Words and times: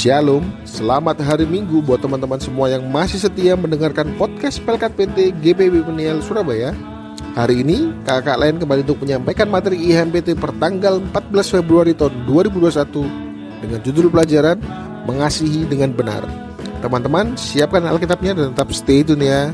Shalom, 0.00 0.48
selamat 0.64 1.20
hari 1.20 1.44
Minggu 1.44 1.84
buat 1.84 2.00
teman-teman 2.00 2.40
semua 2.40 2.72
yang 2.72 2.88
masih 2.88 3.20
setia 3.20 3.52
mendengarkan 3.52 4.16
podcast 4.16 4.56
Pelkat 4.64 4.96
PT 4.96 5.36
GPB 5.44 5.84
Peniel 5.84 6.24
Surabaya. 6.24 6.72
Hari 7.36 7.60
ini, 7.60 7.92
kakak 8.08 8.40
lain 8.40 8.56
kembali 8.56 8.80
untuk 8.88 9.04
menyampaikan 9.04 9.52
materi 9.52 9.76
IHMPT 9.76 10.40
pertanggal 10.40 11.04
14 11.12 11.52
Februari 11.52 11.92
tahun 11.92 12.16
2021 12.24 13.60
dengan 13.60 13.80
judul 13.84 14.08
pelajaran 14.08 14.56
Mengasihi 15.04 15.68
dengan 15.68 15.92
Benar. 15.92 16.24
Teman-teman, 16.80 17.36
siapkan 17.36 17.84
Alkitabnya 17.84 18.32
dan 18.40 18.56
tetap 18.56 18.72
stay 18.72 19.04
tune 19.04 19.20
ya. 19.20 19.52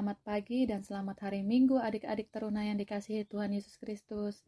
Selamat 0.00 0.24
pagi 0.24 0.64
dan 0.64 0.80
selamat 0.80 1.28
hari 1.28 1.44
Minggu 1.44 1.76
adik-adik 1.76 2.32
teruna 2.32 2.64
yang 2.64 2.80
dikasihi 2.80 3.28
Tuhan 3.28 3.52
Yesus 3.52 3.76
Kristus. 3.76 4.40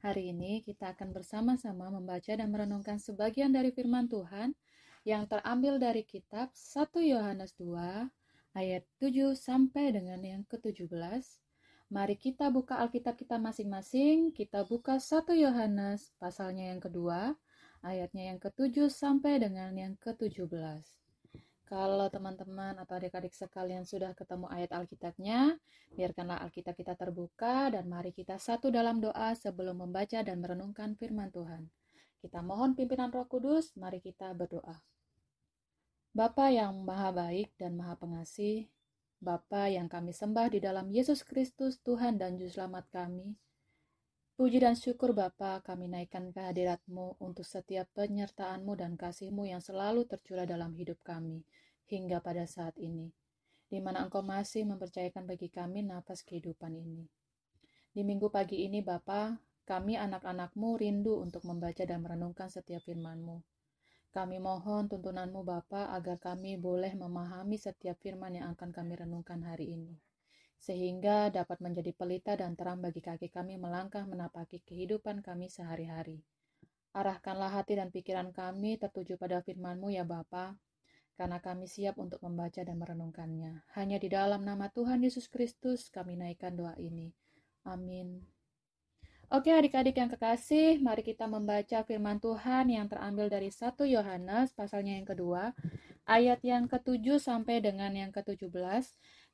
Hari 0.00 0.32
ini 0.32 0.64
kita 0.64 0.96
akan 0.96 1.12
bersama-sama 1.12 1.92
membaca 1.92 2.32
dan 2.32 2.48
merenungkan 2.48 2.96
sebagian 2.96 3.52
dari 3.52 3.68
firman 3.68 4.08
Tuhan 4.08 4.56
yang 5.04 5.28
terambil 5.28 5.76
dari 5.76 6.08
kitab 6.08 6.56
1 6.56 6.88
Yohanes 7.04 7.52
2 7.60 7.76
ayat 8.56 8.88
7 8.96 9.36
sampai 9.36 9.92
dengan 9.92 10.24
yang 10.24 10.40
ke-17. 10.48 10.88
Mari 11.92 12.16
kita 12.16 12.48
buka 12.48 12.80
Alkitab 12.80 13.20
kita 13.20 13.36
masing-masing. 13.36 14.32
Kita 14.32 14.64
buka 14.64 14.96
1 14.96 15.36
Yohanes 15.36 16.16
pasalnya 16.16 16.72
yang 16.72 16.80
kedua, 16.80 17.36
ayatnya 17.84 18.32
yang 18.32 18.40
ke-7 18.40 18.88
sampai 18.88 19.36
dengan 19.36 19.68
yang 19.76 20.00
ke-17. 20.00 21.03
Kalau 21.64 22.12
teman-teman 22.12 22.76
atau 22.76 23.00
adik-adik 23.00 23.32
sekalian 23.32 23.88
sudah 23.88 24.12
ketemu 24.12 24.52
ayat 24.52 24.70
Alkitabnya, 24.76 25.56
biarkanlah 25.96 26.44
Alkitab 26.44 26.76
kita 26.76 26.92
terbuka 26.92 27.72
dan 27.72 27.88
mari 27.88 28.12
kita 28.12 28.36
satu 28.36 28.68
dalam 28.68 29.00
doa 29.00 29.32
sebelum 29.32 29.80
membaca 29.80 30.20
dan 30.20 30.44
merenungkan 30.44 30.92
firman 31.00 31.32
Tuhan. 31.32 31.72
Kita 32.20 32.44
mohon 32.44 32.76
pimpinan 32.76 33.08
Roh 33.08 33.24
Kudus, 33.24 33.72
mari 33.80 34.04
kita 34.04 34.36
berdoa. 34.36 34.76
Bapa 36.12 36.52
yang 36.52 36.84
maha 36.84 37.10
baik 37.10 37.56
dan 37.56 37.80
maha 37.80 37.96
pengasih, 37.96 38.68
Bapa 39.24 39.72
yang 39.72 39.88
kami 39.88 40.12
sembah 40.12 40.52
di 40.52 40.60
dalam 40.60 40.92
Yesus 40.92 41.24
Kristus 41.24 41.80
Tuhan 41.80 42.20
dan 42.20 42.36
Juru 42.36 42.52
Selamat 42.52 42.84
kami, 42.92 43.40
Puji 44.34 44.58
dan 44.58 44.74
syukur 44.74 45.14
Bapa 45.14 45.62
kami 45.62 45.86
naikkan 45.86 46.34
kehadiratmu 46.34 47.22
untuk 47.22 47.46
setiap 47.46 47.86
penyertaanmu 47.94 48.74
dan 48.74 48.98
kasihmu 48.98 49.46
yang 49.46 49.62
selalu 49.62 50.10
tercurah 50.10 50.42
dalam 50.42 50.74
hidup 50.74 50.98
kami 51.06 51.46
hingga 51.86 52.18
pada 52.18 52.42
saat 52.42 52.74
ini, 52.82 53.14
di 53.70 53.78
mana 53.78 54.02
Engkau 54.02 54.26
masih 54.26 54.66
mempercayakan 54.66 55.30
bagi 55.30 55.54
kami 55.54 55.86
nafas 55.86 56.26
kehidupan 56.26 56.74
ini. 56.74 57.06
Di 57.94 58.02
minggu 58.02 58.26
pagi 58.26 58.66
ini 58.66 58.82
Bapa, 58.82 59.38
kami 59.62 59.94
anak-anakmu 59.94 60.82
rindu 60.82 61.22
untuk 61.22 61.46
membaca 61.46 61.86
dan 61.86 62.02
merenungkan 62.02 62.50
setiap 62.50 62.82
firman-Mu. 62.82 63.38
Kami 64.10 64.42
mohon 64.42 64.90
tuntunanmu 64.90 65.46
Bapa 65.46 65.94
agar 65.94 66.18
kami 66.18 66.58
boleh 66.58 66.90
memahami 66.98 67.54
setiap 67.54 68.02
firman 68.02 68.34
yang 68.42 68.50
akan 68.58 68.74
kami 68.74 68.98
renungkan 68.98 69.46
hari 69.46 69.78
ini 69.78 69.94
sehingga 70.58 71.28
dapat 71.28 71.60
menjadi 71.60 71.92
pelita 71.92 72.32
dan 72.34 72.56
terang 72.56 72.80
bagi 72.80 73.04
kaki 73.04 73.28
kami 73.28 73.60
melangkah 73.60 74.04
menapaki 74.08 74.60
kehidupan 74.64 75.20
kami 75.20 75.52
sehari-hari. 75.52 76.24
Arahkanlah 76.94 77.50
hati 77.50 77.74
dan 77.74 77.90
pikiran 77.90 78.30
kami 78.30 78.78
tertuju 78.78 79.18
pada 79.18 79.42
firman-Mu 79.42 79.90
ya 79.90 80.06
Bapa, 80.06 80.54
karena 81.14 81.38
kami 81.38 81.66
siap 81.66 81.98
untuk 81.98 82.22
membaca 82.22 82.62
dan 82.62 82.78
merenungkannya. 82.78 83.66
Hanya 83.74 83.98
di 83.98 84.10
dalam 84.10 84.42
nama 84.42 84.70
Tuhan 84.70 85.02
Yesus 85.02 85.30
Kristus 85.30 85.90
kami 85.90 86.18
naikkan 86.18 86.54
doa 86.54 86.74
ini. 86.78 87.10
Amin. 87.66 88.22
Oke 89.32 89.50
adik-adik 89.50 89.96
yang 89.98 90.12
kekasih, 90.12 90.78
mari 90.84 91.00
kita 91.00 91.24
membaca 91.24 91.82
firman 91.82 92.20
Tuhan 92.20 92.70
yang 92.70 92.86
terambil 92.86 93.26
dari 93.32 93.48
1 93.50 93.82
Yohanes 93.88 94.52
pasalnya 94.52 95.00
yang 95.00 95.08
kedua, 95.08 95.56
ayat 96.04 96.44
yang 96.44 96.68
ke-7 96.68 97.18
sampai 97.18 97.64
dengan 97.64 97.90
yang 97.96 98.12
ke-17 98.12 98.84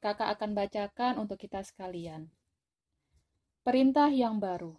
kakak 0.01 0.41
akan 0.41 0.57
bacakan 0.57 1.21
untuk 1.21 1.37
kita 1.37 1.61
sekalian. 1.61 2.33
Perintah 3.61 4.09
yang 4.09 4.41
baru. 4.41 4.73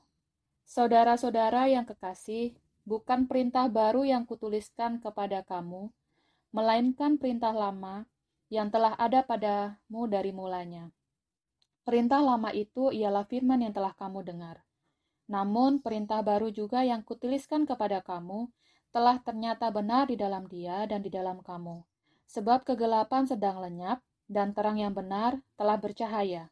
Saudara-saudara 0.66 1.70
yang 1.70 1.86
kekasih, 1.86 2.58
bukan 2.84 3.30
perintah 3.30 3.70
baru 3.70 4.02
yang 4.02 4.26
kutuliskan 4.26 4.98
kepada 4.98 5.46
kamu, 5.46 5.94
melainkan 6.50 7.22
perintah 7.22 7.54
lama 7.54 8.10
yang 8.50 8.74
telah 8.74 8.98
ada 8.98 9.22
padamu 9.24 10.10
dari 10.10 10.34
mulanya. 10.34 10.90
Perintah 11.86 12.20
lama 12.20 12.50
itu 12.52 12.90
ialah 12.90 13.24
firman 13.30 13.64
yang 13.64 13.74
telah 13.74 13.94
kamu 13.94 14.26
dengar. 14.26 14.66
Namun 15.32 15.80
perintah 15.80 16.20
baru 16.20 16.52
juga 16.52 16.84
yang 16.84 17.06
kutuliskan 17.08 17.64
kepada 17.64 18.04
kamu 18.04 18.52
telah 18.92 19.22
ternyata 19.24 19.72
benar 19.72 20.12
di 20.12 20.20
dalam 20.20 20.50
dia 20.52 20.84
dan 20.84 21.00
di 21.00 21.08
dalam 21.08 21.40
kamu. 21.40 21.80
Sebab 22.28 22.68
kegelapan 22.68 23.24
sedang 23.24 23.64
lenyap 23.64 24.04
dan 24.32 24.56
terang 24.56 24.80
yang 24.80 24.96
benar 24.96 25.44
telah 25.60 25.76
bercahaya. 25.76 26.48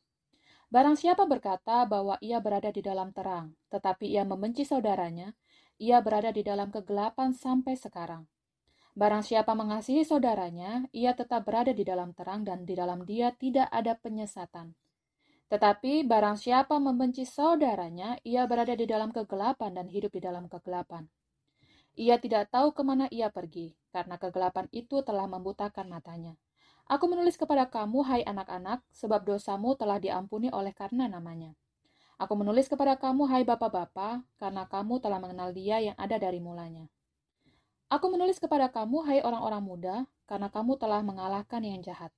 Barang 0.68 1.00
siapa 1.00 1.24
berkata 1.24 1.88
bahwa 1.88 2.20
ia 2.20 2.38
berada 2.44 2.70
di 2.70 2.84
dalam 2.84 3.16
terang, 3.16 3.56
tetapi 3.72 4.12
ia 4.12 4.28
membenci 4.28 4.68
saudaranya, 4.68 5.32
ia 5.80 6.04
berada 6.04 6.30
di 6.36 6.44
dalam 6.44 6.70
kegelapan 6.70 7.32
sampai 7.32 7.80
sekarang. 7.80 8.28
Barang 8.94 9.24
siapa 9.24 9.56
mengasihi 9.56 10.04
saudaranya, 10.04 10.86
ia 10.92 11.16
tetap 11.16 11.48
berada 11.48 11.72
di 11.72 11.88
dalam 11.88 12.12
terang 12.12 12.44
dan 12.44 12.68
di 12.68 12.76
dalam 12.76 13.08
dia 13.08 13.32
tidak 13.32 13.72
ada 13.72 13.96
penyesatan. 13.96 14.76
Tetapi 15.50 16.06
barang 16.06 16.38
siapa 16.38 16.78
membenci 16.78 17.26
saudaranya, 17.26 18.20
ia 18.22 18.46
berada 18.46 18.76
di 18.78 18.86
dalam 18.86 19.10
kegelapan 19.10 19.74
dan 19.74 19.88
hidup 19.90 20.14
di 20.14 20.22
dalam 20.22 20.46
kegelapan. 20.46 21.10
Ia 21.98 22.22
tidak 22.22 22.54
tahu 22.54 22.76
ke 22.78 22.86
mana 22.86 23.10
ia 23.10 23.34
pergi, 23.34 23.74
karena 23.90 24.22
kegelapan 24.22 24.70
itu 24.70 25.02
telah 25.02 25.26
membutakan 25.26 25.90
matanya. 25.90 26.38
Aku 26.90 27.06
menulis 27.06 27.38
kepada 27.38 27.70
kamu, 27.70 28.02
hai 28.02 28.26
anak-anak, 28.26 28.82
sebab 28.90 29.22
dosamu 29.22 29.78
telah 29.78 30.02
diampuni 30.02 30.50
oleh 30.50 30.74
karena 30.74 31.06
namanya. 31.06 31.54
Aku 32.18 32.34
menulis 32.34 32.66
kepada 32.66 32.98
kamu, 32.98 33.30
hai 33.30 33.46
bapak-bapak, 33.46 34.26
karena 34.42 34.66
kamu 34.66 34.98
telah 34.98 35.22
mengenal 35.22 35.54
dia 35.54 35.78
yang 35.78 35.94
ada 36.02 36.18
dari 36.18 36.42
mulanya. 36.42 36.90
Aku 37.94 38.10
menulis 38.10 38.42
kepada 38.42 38.74
kamu, 38.74 39.06
hai 39.06 39.22
orang-orang 39.22 39.62
muda, 39.62 39.96
karena 40.26 40.50
kamu 40.50 40.82
telah 40.82 41.06
mengalahkan 41.06 41.62
yang 41.62 41.78
jahat. 41.86 42.10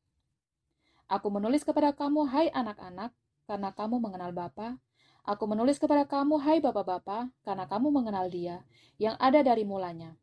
Aku 1.11 1.27
menulis 1.27 1.67
kepada 1.67 1.91
kamu, 1.91 2.31
hai 2.31 2.47
anak-anak, 2.55 3.11
karena 3.51 3.75
kamu 3.75 3.99
mengenal 3.99 4.31
Bapa. 4.31 4.79
Aku 5.27 5.51
menulis 5.51 5.83
kepada 5.83 6.07
kamu, 6.07 6.39
hai 6.47 6.63
bapak-bapak, 6.63 7.27
karena 7.43 7.67
kamu 7.67 7.91
mengenal 7.91 8.31
dia 8.31 8.63
yang 8.95 9.19
ada 9.19 9.43
dari 9.43 9.67
mulanya. 9.67 10.15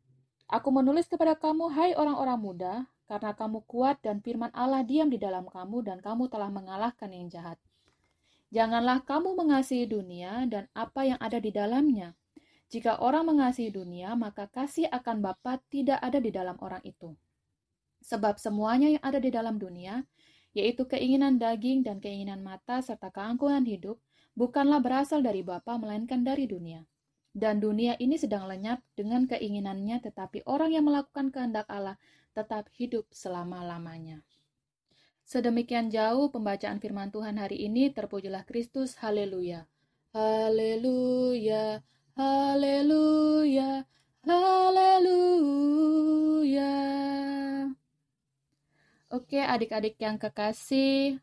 Aku 0.49 0.73
menulis 0.73 1.05
kepada 1.05 1.37
kamu, 1.37 1.69
hai 1.69 1.93
orang-orang 1.93 2.41
muda, 2.41 2.89
karena 3.09 3.33
kamu 3.33 3.65
kuat 3.65 3.97
dan 4.05 4.21
firman 4.21 4.53
Allah 4.53 4.85
diam 4.85 5.09
di 5.09 5.17
dalam 5.17 5.49
kamu 5.49 5.81
dan 5.81 5.97
kamu 5.97 6.29
telah 6.29 6.53
mengalahkan 6.53 7.09
yang 7.09 7.25
jahat. 7.25 7.57
Janganlah 8.53 9.01
kamu 9.01 9.33
mengasihi 9.33 9.89
dunia 9.89 10.45
dan 10.45 10.69
apa 10.77 11.09
yang 11.09 11.17
ada 11.17 11.41
di 11.41 11.49
dalamnya. 11.49 12.13
Jika 12.69 13.01
orang 13.01 13.33
mengasihi 13.33 13.73
dunia, 13.73 14.13
maka 14.13 14.45
kasih 14.45 14.85
akan 14.93 15.25
Bapa 15.25 15.57
tidak 15.73 15.97
ada 16.05 16.21
di 16.21 16.29
dalam 16.29 16.53
orang 16.61 16.85
itu. 16.85 17.17
Sebab 18.05 18.37
semuanya 18.37 18.93
yang 18.93 19.01
ada 19.01 19.17
di 19.17 19.33
dalam 19.33 19.57
dunia, 19.57 20.05
yaitu 20.53 20.85
keinginan 20.85 21.41
daging 21.41 21.81
dan 21.81 21.97
keinginan 21.97 22.45
mata 22.45 22.77
serta 22.85 23.09
keangkuhan 23.09 23.65
hidup, 23.65 23.97
bukanlah 24.37 24.81
berasal 24.85 25.25
dari 25.25 25.41
Bapa 25.41 25.81
melainkan 25.81 26.21
dari 26.21 26.45
dunia. 26.45 26.85
Dan 27.33 27.61
dunia 27.61 27.97
ini 28.01 28.17
sedang 28.17 28.49
lenyap 28.49 28.81
dengan 28.93 29.29
keinginannya, 29.29 30.01
tetapi 30.01 30.45
orang 30.49 30.73
yang 30.73 30.85
melakukan 30.89 31.29
kehendak 31.29 31.65
Allah 31.69 31.97
tetap 32.33 32.69
hidup 32.77 33.05
selama-lamanya. 33.13 34.21
Sedemikian 35.29 35.93
jauh 35.93 36.33
pembacaan 36.33 36.81
firman 36.81 37.13
Tuhan 37.13 37.37
hari 37.37 37.61
ini, 37.61 37.93
terpujilah 37.93 38.49
Kristus, 38.49 38.97
haleluya. 38.97 39.69
Haleluya, 40.09 41.85
haleluya, 42.17 43.85
haleluya. 44.25 45.53
Oke, 49.13 49.37
adik-adik 49.41 50.01
yang 50.01 50.17
kekasih, 50.17 51.21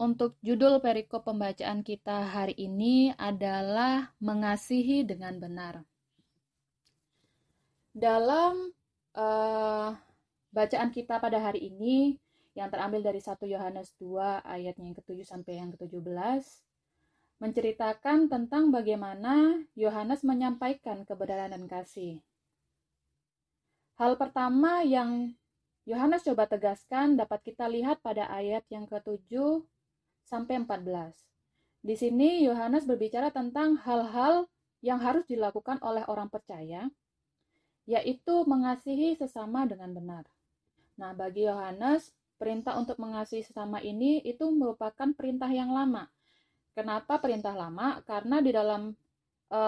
untuk 0.00 0.40
judul 0.40 0.80
perikop 0.80 1.28
pembacaan 1.28 1.84
kita 1.84 2.24
hari 2.32 2.56
ini 2.56 3.12
adalah 3.20 4.16
mengasihi 4.16 5.04
dengan 5.04 5.36
benar. 5.36 5.84
Dalam 7.92 8.72
uh, 9.12 9.92
Bacaan 10.50 10.90
kita 10.90 11.22
pada 11.22 11.38
hari 11.38 11.70
ini 11.70 12.18
yang 12.58 12.66
terambil 12.74 13.06
dari 13.06 13.22
1 13.22 13.38
Yohanes 13.46 13.94
2 14.02 14.42
ayatnya 14.42 14.90
yang 14.90 14.98
ke-7 14.98 15.22
sampai 15.22 15.62
yang 15.62 15.70
ke-17 15.78 16.42
menceritakan 17.38 18.26
tentang 18.26 18.74
bagaimana 18.74 19.62
Yohanes 19.78 20.26
menyampaikan 20.26 21.06
kebenaran 21.06 21.54
dan 21.54 21.70
kasih. 21.70 22.18
Hal 23.94 24.18
pertama 24.18 24.82
yang 24.82 25.38
Yohanes 25.86 26.26
coba 26.26 26.50
tegaskan 26.50 27.14
dapat 27.14 27.46
kita 27.46 27.70
lihat 27.70 28.02
pada 28.02 28.26
ayat 28.26 28.66
yang 28.74 28.90
ke-7 28.90 29.62
sampai 30.26 30.66
14. 30.66 31.14
Di 31.86 31.94
sini 31.94 32.42
Yohanes 32.42 32.90
berbicara 32.90 33.30
tentang 33.30 33.78
hal-hal 33.86 34.50
yang 34.82 34.98
harus 34.98 35.22
dilakukan 35.30 35.78
oleh 35.78 36.02
orang 36.10 36.26
percaya, 36.26 36.90
yaitu 37.86 38.34
mengasihi 38.50 39.14
sesama 39.14 39.62
dengan 39.64 39.94
benar. 39.94 40.26
Nah, 41.00 41.16
bagi 41.16 41.48
Yohanes, 41.48 42.12
perintah 42.36 42.76
untuk 42.76 43.00
mengasihi 43.00 43.40
sesama 43.40 43.80
ini 43.80 44.20
itu 44.20 44.44
merupakan 44.52 45.08
perintah 45.16 45.48
yang 45.48 45.72
lama. 45.72 46.12
Kenapa 46.76 47.16
perintah 47.16 47.56
lama? 47.56 48.04
Karena 48.04 48.44
di 48.44 48.52
dalam 48.52 48.92
e, 49.48 49.60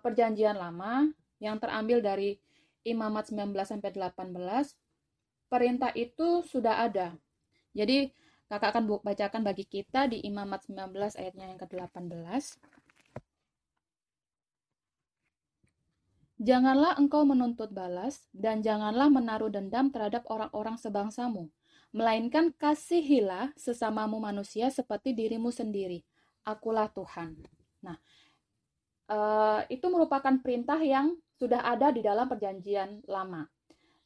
perjanjian 0.00 0.56
lama 0.56 1.04
yang 1.44 1.60
terambil 1.60 2.00
dari 2.00 2.40
Imamat 2.88 3.28
19 3.28 3.52
sampai 3.68 3.92
18, 3.92 5.52
perintah 5.52 5.92
itu 5.92 6.40
sudah 6.40 6.88
ada. 6.88 7.12
Jadi 7.76 8.08
kakak 8.48 8.72
akan 8.72 8.84
bacakan 9.04 9.42
bagi 9.44 9.68
kita 9.68 10.08
di 10.08 10.24
Imamat 10.24 10.72
19 10.72 11.20
ayatnya 11.20 11.52
yang 11.52 11.60
ke-18. 11.60 12.56
Janganlah 16.38 16.94
engkau 16.98 17.26
menuntut 17.26 17.74
balas, 17.74 18.30
dan 18.30 18.62
janganlah 18.62 19.10
menaruh 19.10 19.50
dendam 19.50 19.90
terhadap 19.90 20.22
orang-orang 20.30 20.78
sebangsamu, 20.78 21.50
melainkan 21.90 22.54
kasihilah 22.54 23.50
sesamamu 23.58 24.22
manusia 24.22 24.70
seperti 24.70 25.12
dirimu 25.12 25.50
sendiri. 25.50 26.06
Akulah 26.46 26.86
Tuhan. 26.94 27.34
Nah, 27.82 27.98
uh, 29.10 29.66
itu 29.66 29.86
merupakan 29.90 30.38
perintah 30.38 30.78
yang 30.78 31.18
sudah 31.34 31.62
ada 31.66 31.90
di 31.90 32.06
dalam 32.06 32.30
perjanjian 32.30 33.02
lama 33.10 33.46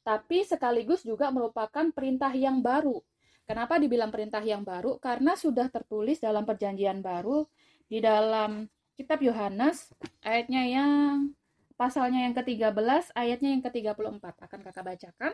tapi 0.03 0.43
sekaligus 0.43 1.07
juga 1.07 1.31
merupakan 1.31 1.87
perintah 1.95 2.31
yang 2.35 2.59
baru. 2.59 2.99
Kenapa 3.47 3.79
dibilang 3.79 4.11
perintah 4.11 4.43
yang 4.43 4.67
baru? 4.67 4.99
Karena 4.99 5.39
sudah 5.39 5.71
tertulis 5.71 6.19
dalam 6.19 6.47
perjanjian 6.47 7.03
baru 7.03 7.47
di 7.87 8.03
dalam 8.03 8.67
kitab 8.99 9.23
Yohanes 9.23 9.91
ayatnya 10.23 10.63
yang 10.67 11.35
pasalnya 11.83 12.31
yang 12.31 12.35
ke-13 12.39 13.11
ayatnya 13.11 13.59
yang 13.59 13.63
ke-34 13.67 14.23
akan 14.23 14.61
Kakak 14.71 14.85
bacakan. 14.87 15.33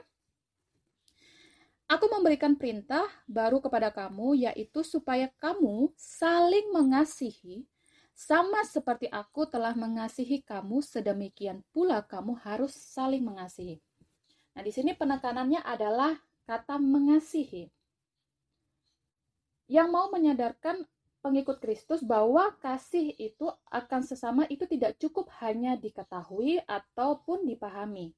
Aku 1.93 2.09
memberikan 2.09 2.57
perintah 2.57 3.05
baru 3.29 3.61
kepada 3.61 3.93
kamu 3.93 4.49
yaitu 4.49 4.81
supaya 4.81 5.29
kamu 5.37 5.93
saling 6.01 6.73
mengasihi 6.73 7.69
sama 8.17 8.65
seperti 8.65 9.13
aku 9.13 9.45
telah 9.45 9.77
mengasihi 9.77 10.41
kamu 10.41 10.81
sedemikian 10.81 11.61
pula 11.69 12.01
kamu 12.01 12.41
harus 12.41 12.73
saling 12.73 13.21
mengasihi. 13.21 13.85
Nah, 14.57 14.65
di 14.65 14.73
sini 14.73 14.97
penekanannya 14.97 15.61
adalah 15.61 16.17
kata 16.49 16.81
mengasihi. 16.81 17.69
Yang 19.69 19.89
mau 19.93 20.09
menyadarkan 20.09 20.89
pengikut 21.19 21.59
Kristus 21.59 22.01
bahwa 22.07 22.55
kasih 22.63 23.15
itu 23.19 23.51
akan 23.69 24.01
sesama 24.07 24.47
itu 24.47 24.65
tidak 24.71 24.97
cukup 25.03 25.29
hanya 25.43 25.75
diketahui 25.75 26.63
ataupun 26.65 27.45
dipahami. 27.45 28.15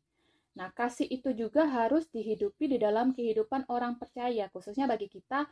Nah, 0.58 0.68
kasih 0.74 1.06
itu 1.06 1.30
juga 1.32 1.64
harus 1.64 2.10
dihidupi 2.10 2.66
di 2.66 2.78
dalam 2.78 3.14
kehidupan 3.14 3.70
orang 3.70 3.96
percaya, 3.96 4.50
khususnya 4.50 4.90
bagi 4.90 5.06
kita, 5.06 5.46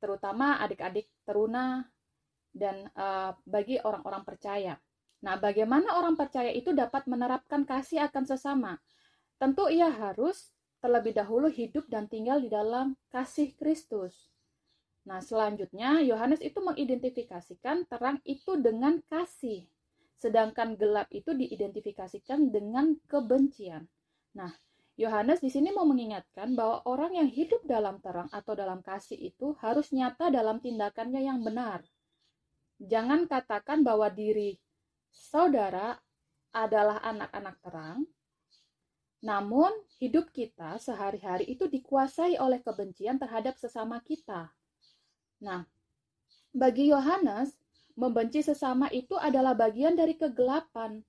terutama 0.00 0.58
adik-adik 0.60 1.06
teruna 1.22 1.84
dan 2.50 2.88
uh, 2.96 3.36
bagi 3.44 3.76
orang-orang 3.78 4.24
percaya. 4.24 4.74
Nah, 5.24 5.36
bagaimana 5.36 5.96
orang 6.00 6.16
percaya 6.16 6.48
itu 6.52 6.72
dapat 6.72 7.04
menerapkan 7.04 7.68
kasih 7.68 8.08
akan 8.08 8.24
sesama? 8.24 8.72
Tentu 9.36 9.68
ia 9.68 9.92
harus 9.92 10.52
terlebih 10.80 11.12
dahulu 11.16 11.52
hidup 11.52 11.88
dan 11.92 12.08
tinggal 12.08 12.40
di 12.40 12.48
dalam 12.48 12.96
kasih 13.12 13.52
Kristus. 13.56 14.35
Nah, 15.06 15.22
selanjutnya 15.22 16.02
Yohanes 16.02 16.42
itu 16.42 16.58
mengidentifikasikan 16.58 17.86
terang 17.86 18.18
itu 18.26 18.58
dengan 18.58 18.98
kasih, 19.06 19.70
sedangkan 20.18 20.74
gelap 20.74 21.06
itu 21.14 21.30
diidentifikasikan 21.30 22.50
dengan 22.50 22.98
kebencian. 23.06 23.86
Nah, 24.34 24.50
Yohanes 24.98 25.38
di 25.38 25.48
sini 25.52 25.70
mau 25.70 25.86
mengingatkan 25.86 26.58
bahwa 26.58 26.82
orang 26.90 27.22
yang 27.22 27.30
hidup 27.30 27.62
dalam 27.70 28.02
terang 28.02 28.26
atau 28.34 28.58
dalam 28.58 28.82
kasih 28.82 29.14
itu 29.14 29.54
harus 29.62 29.94
nyata 29.94 30.32
dalam 30.34 30.58
tindakannya 30.58 31.22
yang 31.22 31.38
benar. 31.38 31.86
Jangan 32.82 33.30
katakan 33.30 33.86
bahwa 33.86 34.10
diri 34.10 34.58
saudara 35.14 35.94
adalah 36.50 36.98
anak-anak 37.04 37.56
terang, 37.62 37.98
namun, 39.24 39.72
hidup 39.96 40.28
kita 40.30 40.76
sehari-hari 40.76 41.48
itu 41.48 41.66
dikuasai 41.66 42.36
oleh 42.36 42.60
kebencian 42.60 43.16
terhadap 43.16 43.56
sesama 43.56 43.98
kita. 44.04 44.52
Nah, 45.42 45.64
bagi 46.56 46.88
Yohanes, 46.88 47.52
membenci 47.96 48.40
sesama 48.40 48.88
itu 48.92 49.16
adalah 49.16 49.52
bagian 49.52 49.96
dari 49.96 50.16
kegelapan. 50.16 51.00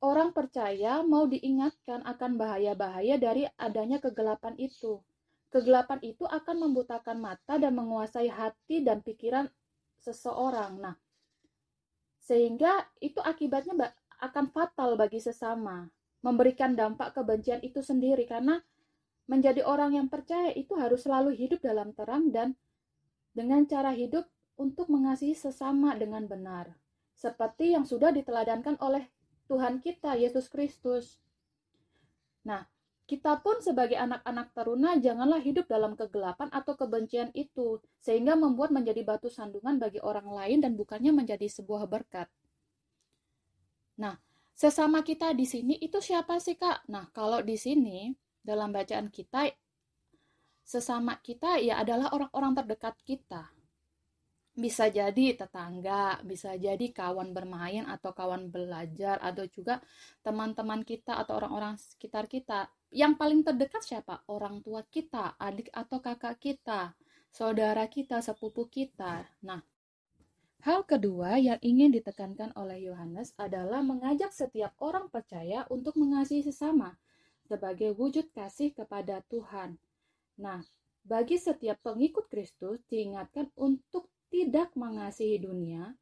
Orang 0.00 0.32
percaya 0.32 1.04
mau 1.04 1.28
diingatkan 1.28 2.02
akan 2.06 2.40
bahaya-bahaya 2.40 3.20
dari 3.20 3.44
adanya 3.60 4.00
kegelapan 4.00 4.56
itu. 4.56 5.02
Kegelapan 5.50 5.98
itu 6.06 6.24
akan 6.24 6.56
membutakan 6.70 7.18
mata 7.18 7.58
dan 7.58 7.74
menguasai 7.74 8.30
hati 8.30 8.86
dan 8.86 9.02
pikiran 9.02 9.50
seseorang. 10.00 10.78
Nah, 10.78 10.96
sehingga 12.22 12.86
itu 13.02 13.18
akibatnya 13.18 13.92
akan 14.22 14.52
fatal 14.54 14.94
bagi 14.94 15.18
sesama 15.18 15.90
memberikan 16.20 16.76
dampak 16.76 17.16
kebencian 17.16 17.64
itu 17.64 17.80
sendiri 17.80 18.28
karena 18.28 18.60
menjadi 19.24 19.64
orang 19.64 19.96
yang 19.96 20.06
percaya 20.06 20.52
itu 20.52 20.76
harus 20.76 21.02
selalu 21.08 21.32
hidup 21.32 21.64
dalam 21.64 21.96
terang 21.96 22.28
dan 22.28 22.52
dengan 23.32 23.64
cara 23.66 23.94
hidup 23.94 24.26
untuk 24.60 24.92
mengasihi 24.92 25.34
sesama 25.34 25.96
dengan 25.96 26.28
benar 26.28 26.76
seperti 27.20 27.76
yang 27.76 27.84
sudah 27.84 28.08
diteladankan 28.16 28.80
oleh 28.80 29.04
Tuhan 29.44 29.84
kita 29.84 30.16
Yesus 30.16 30.48
Kristus. 30.48 31.20
Nah, 32.48 32.64
kita 33.04 33.42
pun 33.44 33.60
sebagai 33.60 34.00
anak-anak 34.00 34.56
teruna 34.56 34.96
janganlah 34.96 35.42
hidup 35.42 35.68
dalam 35.68 35.98
kegelapan 35.98 36.48
atau 36.48 36.78
kebencian 36.78 37.28
itu 37.36 37.82
sehingga 38.00 38.38
membuat 38.38 38.72
menjadi 38.72 39.04
batu 39.04 39.28
sandungan 39.28 39.76
bagi 39.76 40.00
orang 40.00 40.30
lain 40.30 40.58
dan 40.64 40.78
bukannya 40.78 41.12
menjadi 41.12 41.44
sebuah 41.50 41.90
berkat. 41.90 42.30
Nah, 44.00 44.16
sesama 44.56 45.04
kita 45.04 45.36
di 45.36 45.44
sini 45.44 45.76
itu 45.82 46.00
siapa 46.00 46.40
sih 46.40 46.56
kak? 46.56 46.86
Nah 46.88 47.10
kalau 47.12 47.44
di 47.44 47.58
sini 47.58 48.14
dalam 48.40 48.72
bacaan 48.72 49.12
kita 49.12 49.50
sesama 50.70 51.18
kita 51.18 51.58
ya 51.58 51.82
adalah 51.82 52.14
orang-orang 52.14 52.62
terdekat 52.62 52.94
kita. 53.02 53.50
Bisa 54.54 54.86
jadi 54.86 55.34
tetangga, 55.34 56.22
bisa 56.22 56.54
jadi 56.54 56.86
kawan 56.94 57.34
bermain 57.34 57.90
atau 57.90 58.14
kawan 58.14 58.54
belajar 58.54 59.18
atau 59.18 59.50
juga 59.50 59.82
teman-teman 60.22 60.86
kita 60.86 61.18
atau 61.18 61.42
orang-orang 61.42 61.74
sekitar 61.74 62.30
kita. 62.30 62.70
Yang 62.94 63.12
paling 63.18 63.40
terdekat 63.42 63.82
siapa? 63.82 64.22
Orang 64.30 64.62
tua 64.62 64.86
kita, 64.86 65.34
adik 65.42 65.74
atau 65.74 65.98
kakak 65.98 66.38
kita, 66.38 66.94
saudara 67.34 67.90
kita, 67.90 68.22
sepupu 68.22 68.70
kita. 68.70 69.26
Nah, 69.42 69.62
Hal 70.60 70.84
kedua 70.84 71.40
yang 71.40 71.56
ingin 71.64 71.88
ditekankan 71.88 72.52
oleh 72.52 72.84
Yohanes 72.84 73.32
adalah 73.40 73.80
mengajak 73.80 74.28
setiap 74.28 74.76
orang 74.76 75.08
percaya 75.08 75.64
untuk 75.72 75.96
mengasihi 75.96 76.44
sesama 76.44 77.00
sebagai 77.48 77.96
wujud 77.96 78.28
kasih 78.36 78.76
kepada 78.76 79.24
Tuhan. 79.32 79.80
Nah, 80.40 80.64
bagi 81.04 81.36
setiap 81.36 81.84
pengikut 81.84 82.32
Kristus 82.32 82.80
diingatkan 82.88 83.52
untuk 83.60 84.08
tidak 84.32 84.72
mengasihi 84.72 85.36
dunia. 85.36 85.92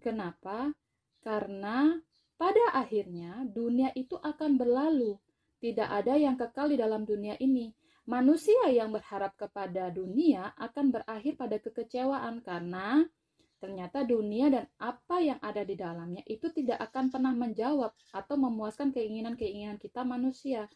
Kenapa? 0.00 0.72
Karena 1.20 1.92
pada 2.40 2.64
akhirnya 2.72 3.44
dunia 3.44 3.92
itu 3.92 4.16
akan 4.16 4.56
berlalu. 4.56 5.20
Tidak 5.60 5.88
ada 5.88 6.16
yang 6.16 6.36
kekal 6.36 6.72
di 6.72 6.76
dalam 6.76 7.04
dunia 7.04 7.36
ini. 7.40 7.72
Manusia 8.04 8.68
yang 8.68 8.92
berharap 8.92 9.32
kepada 9.32 9.88
dunia 9.88 10.52
akan 10.60 10.92
berakhir 10.92 11.40
pada 11.40 11.56
kekecewaan 11.56 12.44
karena 12.44 13.00
ternyata 13.64 14.04
dunia 14.04 14.52
dan 14.52 14.68
apa 14.76 15.24
yang 15.24 15.40
ada 15.40 15.64
di 15.64 15.72
dalamnya 15.72 16.20
itu 16.28 16.52
tidak 16.52 16.84
akan 16.92 17.08
pernah 17.08 17.32
menjawab 17.32 17.96
atau 18.12 18.36
memuaskan 18.36 18.92
keinginan-keinginan 18.92 19.80
kita 19.80 20.04
manusia. 20.04 20.68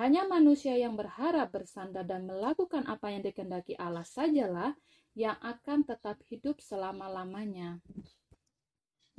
Hanya 0.00 0.24
manusia 0.24 0.80
yang 0.80 0.96
berharap 0.96 1.52
bersandar 1.52 2.08
dan 2.08 2.24
melakukan 2.24 2.88
apa 2.88 3.12
yang 3.12 3.20
dikehendaki 3.20 3.76
Allah 3.76 4.00
sajalah 4.00 4.72
yang 5.12 5.36
akan 5.44 5.84
tetap 5.84 6.16
hidup 6.32 6.56
selama-lamanya. 6.56 7.84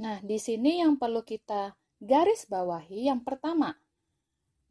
Nah, 0.01 0.17
di 0.25 0.41
sini 0.41 0.81
yang 0.81 0.97
perlu 0.97 1.21
kita 1.21 1.77
garis 2.01 2.49
bawahi 2.49 3.13
yang 3.13 3.21
pertama, 3.21 3.77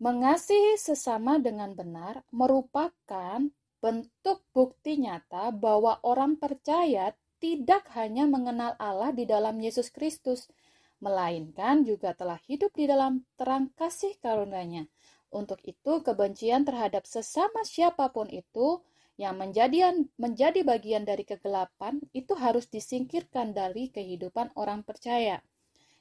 mengasihi 0.02 0.74
sesama 0.82 1.38
dengan 1.38 1.78
benar 1.78 2.26
merupakan 2.34 3.46
bentuk 3.78 4.42
bukti 4.50 4.98
nyata 4.98 5.54
bahwa 5.54 6.02
orang 6.02 6.34
percaya 6.34 7.14
tidak 7.38 7.86
hanya 7.94 8.26
mengenal 8.26 8.74
Allah 8.82 9.14
di 9.14 9.30
dalam 9.30 9.62
Yesus 9.62 9.94
Kristus, 9.94 10.50
melainkan 10.98 11.86
juga 11.86 12.18
telah 12.18 12.42
hidup 12.50 12.74
di 12.74 12.90
dalam 12.90 13.22
terang 13.38 13.70
kasih 13.78 14.18
karunia-Nya. 14.18 14.90
Untuk 15.30 15.62
itu, 15.62 16.02
kebencian 16.02 16.66
terhadap 16.66 17.06
sesama 17.06 17.62
siapa 17.62 18.10
pun 18.10 18.26
itu 18.30 18.82
yang 19.14 19.38
menjadi, 19.38 19.94
menjadi 20.18 20.60
bagian 20.66 21.06
dari 21.06 21.22
kegelapan 21.22 22.02
itu 22.10 22.34
harus 22.34 22.66
disingkirkan 22.66 23.54
dari 23.54 23.90
kehidupan 23.94 24.50
orang 24.58 24.82
percaya. 24.82 25.38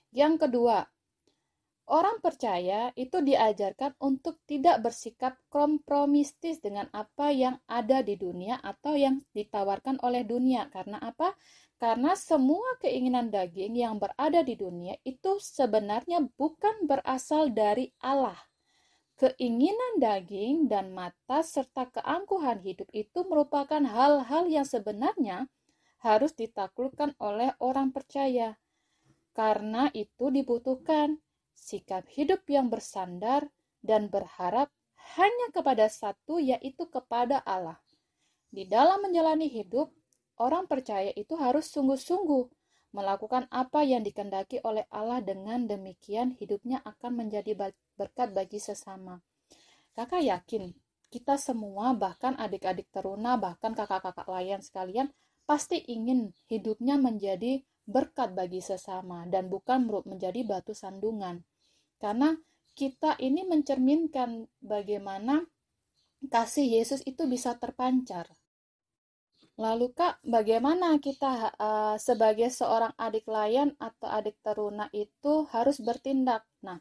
Yang 0.09 0.49
kedua, 0.49 0.89
Orang 1.89 2.21
percaya 2.21 2.93
itu 2.93 3.17
diajarkan 3.17 3.97
untuk 3.97 4.37
tidak 4.45 4.85
bersikap 4.85 5.41
kompromistis 5.49 6.61
dengan 6.61 6.85
apa 6.93 7.33
yang 7.33 7.57
ada 7.65 8.05
di 8.05 8.13
dunia 8.13 8.61
atau 8.61 8.93
yang 8.93 9.25
ditawarkan 9.33 9.97
oleh 10.05 10.21
dunia. 10.21 10.69
Karena 10.69 11.01
apa? 11.01 11.33
Karena 11.81 12.13
semua 12.13 12.77
keinginan 12.77 13.33
daging 13.33 13.73
yang 13.73 13.97
berada 13.97 14.45
di 14.45 14.53
dunia 14.53 15.01
itu 15.01 15.41
sebenarnya 15.41 16.29
bukan 16.37 16.85
berasal 16.85 17.49
dari 17.49 17.89
Allah. 18.05 18.37
Keinginan 19.19 19.99
daging 19.99 20.71
dan 20.71 20.95
mata 20.95 21.43
serta 21.43 21.91
keangkuhan 21.91 22.63
hidup 22.63 22.87
itu 22.95 23.27
merupakan 23.27 23.83
hal-hal 23.83 24.47
yang 24.47 24.63
sebenarnya 24.63 25.51
harus 25.99 26.31
ditaklukkan 26.31 27.19
oleh 27.19 27.51
orang 27.59 27.91
percaya. 27.91 28.55
Karena 29.35 29.91
itu 29.91 30.31
dibutuhkan 30.31 31.19
sikap 31.51 32.07
hidup 32.15 32.47
yang 32.47 32.71
bersandar 32.71 33.51
dan 33.83 34.07
berharap 34.07 34.71
hanya 35.19 35.51
kepada 35.51 35.91
satu, 35.91 36.39
yaitu 36.39 36.87
kepada 36.87 37.43
Allah. 37.43 37.83
Di 38.47 38.63
dalam 38.63 39.03
menjalani 39.03 39.51
hidup, 39.51 39.91
orang 40.39 40.63
percaya 40.63 41.11
itu 41.11 41.35
harus 41.35 41.67
sungguh-sungguh 41.67 42.58
melakukan 42.89 43.45
apa 43.53 43.85
yang 43.85 44.01
dikendaki 44.01 44.59
oleh 44.65 44.85
Allah 44.89 45.21
dengan 45.21 45.69
demikian 45.69 46.33
hidupnya 46.37 46.81
akan 46.81 47.25
menjadi 47.25 47.53
berkat 47.97 48.33
bagi 48.33 48.57
sesama. 48.57 49.21
Kakak 49.93 50.25
yakin 50.25 50.73
kita 51.09 51.41
semua 51.41 51.97
bahkan 51.97 52.37
adik-adik 52.37 52.89
teruna 52.93 53.33
bahkan 53.35 53.73
kakak-kakak 53.73 54.29
layan 54.29 54.61
sekalian 54.61 55.09
pasti 55.49 55.81
ingin 55.89 56.37
hidupnya 56.45 57.01
menjadi 57.01 57.65
berkat 57.89 58.37
bagi 58.37 58.61
sesama 58.61 59.25
dan 59.25 59.49
bukan 59.49 59.89
menjadi 60.05 60.45
batu 60.45 60.77
sandungan. 60.77 61.41
Karena 61.97 62.37
kita 62.77 63.17
ini 63.17 63.43
mencerminkan 63.43 64.45
bagaimana 64.61 65.41
kasih 66.29 66.79
Yesus 66.79 67.01
itu 67.09 67.25
bisa 67.25 67.57
terpancar. 67.57 68.29
Lalu 69.59 69.91
Kak, 69.91 70.23
bagaimana 70.23 70.95
kita 71.03 71.51
uh, 71.59 71.99
sebagai 71.99 72.47
seorang 72.47 72.95
adik 72.95 73.27
layan 73.27 73.75
atau 73.75 74.07
adik 74.07 74.39
teruna 74.39 74.87
itu 74.95 75.43
harus 75.51 75.83
bertindak? 75.83 76.47
Nah, 76.63 76.79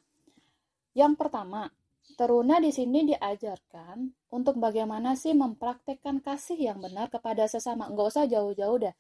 yang 0.94 1.18
pertama, 1.18 1.75
teruna 2.14 2.62
di 2.62 2.70
sini 2.70 3.02
diajarkan 3.11 4.30
untuk 4.30 4.62
bagaimana 4.62 5.18
sih 5.18 5.35
mempraktekkan 5.35 6.23
kasih 6.23 6.70
yang 6.70 6.78
benar 6.78 7.11
kepada 7.11 7.50
sesama. 7.50 7.90
Nggak 7.90 8.08
usah 8.14 8.25
jauh-jauh 8.30 8.78
deh. 8.78 8.94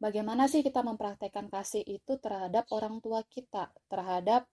Bagaimana 0.00 0.48
sih 0.48 0.64
kita 0.64 0.80
mempraktekkan 0.80 1.52
kasih 1.52 1.84
itu 1.84 2.16
terhadap 2.16 2.72
orang 2.72 3.04
tua 3.04 3.20
kita, 3.28 3.68
terhadap 3.92 4.48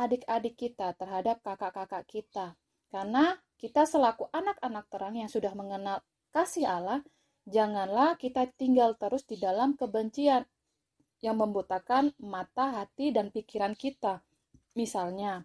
adik-adik 0.00 0.56
kita, 0.56 0.96
terhadap 0.96 1.44
kakak-kakak 1.44 2.08
kita. 2.08 2.56
Karena 2.88 3.36
kita 3.60 3.84
selaku 3.84 4.32
anak-anak 4.32 4.88
terang 4.88 5.20
yang 5.20 5.28
sudah 5.28 5.52
mengenal 5.52 6.00
kasih 6.32 6.64
Allah, 6.64 7.04
janganlah 7.50 8.14
kita 8.16 8.46
tinggal 8.54 8.94
terus 8.96 9.26
di 9.26 9.36
dalam 9.36 9.74
kebencian 9.74 10.46
yang 11.20 11.36
membutakan 11.36 12.16
mata, 12.16 12.80
hati, 12.80 13.12
dan 13.12 13.28
pikiran 13.28 13.76
kita. 13.76 14.24
Misalnya, 14.72 15.44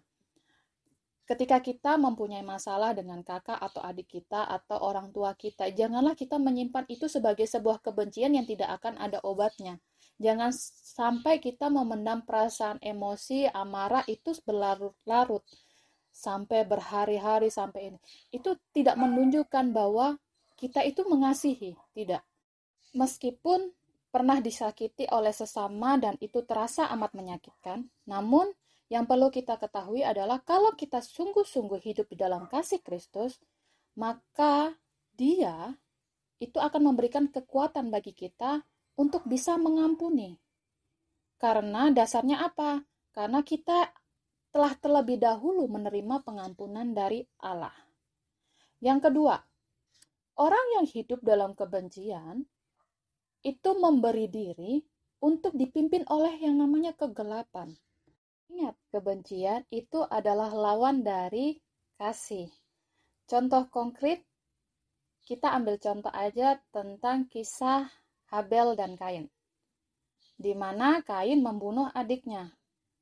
ketika 1.28 1.60
kita 1.60 2.00
mempunyai 2.00 2.40
masalah 2.40 2.96
dengan 2.96 3.20
kakak 3.20 3.60
atau 3.60 3.84
adik 3.84 4.08
kita 4.08 4.46
atau 4.48 4.80
orang 4.80 5.12
tua 5.12 5.36
kita, 5.36 5.68
janganlah 5.74 6.16
kita 6.16 6.40
menyimpan 6.40 6.88
itu 6.88 7.10
sebagai 7.12 7.44
sebuah 7.44 7.84
kebencian 7.84 8.32
yang 8.32 8.48
tidak 8.48 8.80
akan 8.80 8.96
ada 8.96 9.20
obatnya. 9.20 9.76
Jangan 10.16 10.48
sampai 10.96 11.44
kita 11.44 11.68
memendam 11.68 12.24
perasaan 12.24 12.80
emosi, 12.80 13.52
amarah 13.52 14.06
itu 14.08 14.32
berlarut-larut 14.48 15.44
sampai 16.08 16.64
berhari-hari 16.64 17.52
sampai 17.52 17.92
ini. 17.92 17.98
Itu 18.32 18.56
tidak 18.72 18.96
menunjukkan 18.96 19.76
bahwa 19.76 20.16
kita 20.56 20.80
itu 20.82 21.04
mengasihi, 21.04 21.76
tidak. 21.92 22.24
Meskipun 22.96 23.70
pernah 24.08 24.40
disakiti 24.40 25.04
oleh 25.12 25.30
sesama 25.30 26.00
dan 26.00 26.16
itu 26.24 26.40
terasa 26.48 26.88
amat 26.96 27.12
menyakitkan, 27.12 27.84
namun 28.08 28.48
yang 28.88 29.04
perlu 29.04 29.28
kita 29.28 29.60
ketahui 29.60 30.00
adalah 30.00 30.40
kalau 30.40 30.72
kita 30.72 31.04
sungguh-sungguh 31.04 31.82
hidup 31.84 32.08
di 32.08 32.16
dalam 32.16 32.48
kasih 32.48 32.80
Kristus, 32.80 33.36
maka 33.98 34.72
Dia 35.16 35.72
itu 36.36 36.60
akan 36.60 36.92
memberikan 36.92 37.28
kekuatan 37.28 37.88
bagi 37.88 38.12
kita 38.12 38.60
untuk 38.96 39.24
bisa 39.28 39.56
mengampuni. 39.60 40.36
Karena 41.36 41.92
dasarnya 41.92 42.44
apa? 42.44 42.80
Karena 43.12 43.40
kita 43.44 43.92
telah 44.52 44.72
terlebih 44.80 45.20
dahulu 45.20 45.68
menerima 45.68 46.24
pengampunan 46.24 46.96
dari 46.96 47.24
Allah. 47.44 47.72
Yang 48.80 49.08
kedua, 49.08 49.36
orang 50.36 50.80
yang 50.80 50.86
hidup 50.88 51.20
dalam 51.24 51.56
kebencian 51.56 52.44
itu 53.44 53.70
memberi 53.76 54.28
diri 54.28 54.80
untuk 55.24 55.56
dipimpin 55.56 56.04
oleh 56.12 56.36
yang 56.36 56.60
namanya 56.60 56.92
kegelapan. 56.92 57.72
Ingat, 58.52 58.76
kebencian 58.92 59.66
itu 59.72 60.04
adalah 60.06 60.52
lawan 60.52 61.02
dari 61.02 61.58
kasih. 61.98 62.46
Contoh 63.26 63.66
konkret, 63.72 64.22
kita 65.26 65.50
ambil 65.50 65.82
contoh 65.82 66.12
aja 66.14 66.62
tentang 66.70 67.26
kisah 67.26 67.90
Habel 68.30 68.78
dan 68.78 68.94
Kain. 68.94 69.26
Di 70.38 70.54
mana 70.54 71.02
Kain 71.02 71.42
membunuh 71.42 71.90
adiknya. 71.90 72.54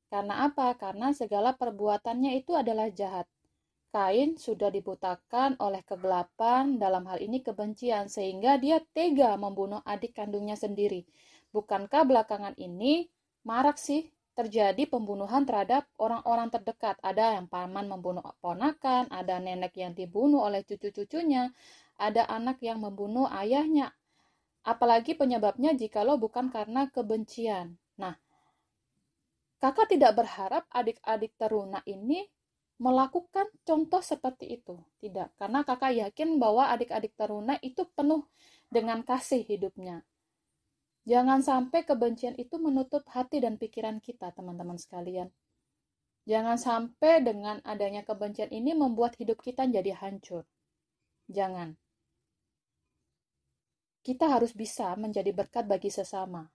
Karena 0.09 0.49
apa? 0.49 0.73
Karena 0.79 1.13
segala 1.13 1.53
perbuatannya 1.53 2.41
itu 2.41 2.57
adalah 2.57 2.89
jahat. 2.89 3.29
Kain 3.95 4.35
sudah 4.35 4.67
dibutakan 4.67 5.55
oleh 5.55 5.79
kegelapan, 5.87 6.75
dalam 6.75 7.07
hal 7.07 7.23
ini 7.23 7.39
kebencian, 7.39 8.11
sehingga 8.11 8.59
dia 8.59 8.83
tega 8.91 9.39
membunuh 9.39 9.79
adik 9.87 10.19
kandungnya 10.19 10.59
sendiri. 10.59 11.07
Bukankah 11.55 12.03
belakangan 12.03 12.59
ini 12.59 13.07
marak 13.47 13.79
sih 13.79 14.11
terjadi 14.35 14.83
pembunuhan 14.91 15.47
terhadap 15.47 15.87
orang-orang 15.95 16.51
terdekat? 16.51 16.99
Ada 16.99 17.39
yang 17.39 17.47
paman 17.47 17.87
membunuh 17.87 18.35
ponakan, 18.43 19.07
ada 19.07 19.39
nenek 19.39 19.71
yang 19.79 19.95
dibunuh 19.95 20.43
oleh 20.43 20.67
cucu-cucunya, 20.67 21.55
ada 21.95 22.27
anak 22.27 22.59
yang 22.59 22.83
membunuh 22.83 23.31
ayahnya, 23.31 23.95
Apalagi 24.65 25.13
penyebabnya 25.13 25.77
jikalau 25.77 26.17
bukan 26.17 26.49
karena 26.49 26.89
kebencian. 26.89 27.77
Nah, 28.01 28.17
kakak 29.61 29.93
tidak 29.93 30.17
berharap 30.17 30.65
adik-adik 30.73 31.37
teruna 31.37 31.85
ini 31.85 32.25
melakukan 32.77 33.47
contoh 33.63 34.03
seperti 34.03 34.59
itu. 34.59 34.75
Tidak, 34.99 35.39
karena 35.39 35.63
kakak 35.63 35.95
yakin 35.95 36.37
bahwa 36.37 36.67
adik-adik 36.71 37.15
teruna 37.15 37.55
itu 37.63 37.87
penuh 37.95 38.27
dengan 38.67 39.01
kasih 39.01 39.43
hidupnya. 39.47 40.03
Jangan 41.05 41.45
sampai 41.45 41.85
kebencian 41.85 42.33
itu 42.35 42.57
menutup 42.57 43.05
hati 43.13 43.37
dan 43.37 43.61
pikiran 43.61 44.01
kita, 44.01 44.33
teman-teman 44.33 44.75
sekalian. 44.81 45.29
Jangan 46.25 46.57
sampai 46.57 47.21
dengan 47.21 47.61
adanya 47.61 48.01
kebencian 48.01 48.49
ini 48.49 48.73
membuat 48.73 49.13
hidup 49.21 49.37
kita 49.45 49.69
jadi 49.69 49.93
hancur. 49.93 50.49
Jangan 51.29 51.77
kita 54.05 54.29
harus 54.29 54.53
bisa 54.53 54.93
menjadi 54.97 55.33
berkat 55.33 55.65
bagi 55.65 55.89
sesama. 55.89 56.45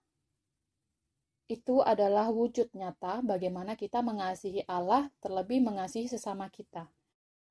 Itu 1.50 1.83
adalah 1.83 2.30
wujud 2.30 2.71
nyata 2.78 3.26
bagaimana 3.26 3.75
kita 3.75 4.07
mengasihi 4.07 4.62
Allah, 4.71 5.11
terlebih 5.19 5.59
mengasihi 5.59 6.07
sesama 6.07 6.47
kita. 6.47 6.87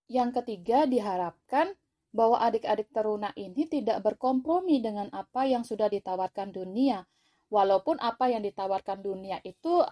Yang 0.08 0.39
ketiga, 0.39 0.88
diharapkan 0.88 1.75
bahwa 2.15 2.39
adik-adik 2.39 2.88
teruna 2.96 3.36
ini 3.36 3.68
tidak 3.68 4.00
berkompromi 4.00 4.79
dengan 4.79 5.12
apa 5.12 5.44
yang 5.44 5.68
sudah 5.68 5.91
ditawarkan 5.91 6.56
dunia, 6.56 7.03
walaupun 7.51 8.00
apa 8.00 8.32
yang 8.32 8.39
ditawarkan 8.39 9.03
dunia 9.03 9.44
itu 9.44 9.84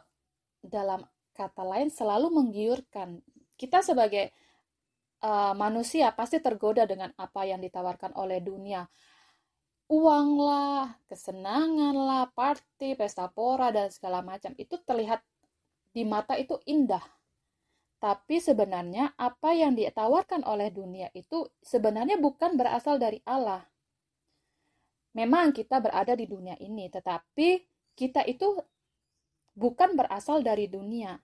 dalam 0.64 1.04
kata 1.36 1.68
lain 1.68 1.92
selalu 1.92 2.32
menggiurkan. 2.32 3.20
Kita 3.60 3.84
sebagai 3.84 4.32
uh, 5.20 5.52
manusia 5.52 6.16
pasti 6.16 6.40
tergoda 6.40 6.88
dengan 6.88 7.12
apa 7.20 7.44
yang 7.44 7.60
ditawarkan 7.60 8.16
oleh 8.16 8.40
dunia 8.40 8.88
uang 9.88 10.30
lah, 10.40 11.00
kesenangan 11.08 11.96
lah, 11.96 12.24
party, 12.36 13.00
pesta 13.00 13.32
pora 13.32 13.72
dan 13.72 13.88
segala 13.88 14.20
macam 14.20 14.52
itu 14.60 14.76
terlihat 14.84 15.24
di 15.96 16.04
mata 16.04 16.36
itu 16.36 16.60
indah. 16.68 17.04
Tapi 17.98 18.38
sebenarnya 18.38 19.18
apa 19.18 19.58
yang 19.58 19.74
ditawarkan 19.74 20.46
oleh 20.46 20.70
dunia 20.70 21.10
itu 21.18 21.50
sebenarnya 21.64 22.22
bukan 22.22 22.54
berasal 22.60 23.02
dari 23.02 23.18
Allah. 23.26 23.66
memang 25.18 25.50
kita 25.50 25.82
berada 25.82 26.14
di 26.14 26.30
dunia 26.30 26.54
ini, 26.62 26.94
tetapi 26.94 27.66
kita 27.98 28.22
itu 28.30 28.54
bukan 29.58 29.98
berasal 29.98 30.46
dari 30.46 30.70
dunia. 30.70 31.18